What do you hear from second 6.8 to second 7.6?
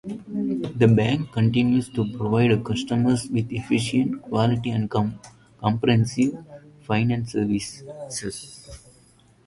financial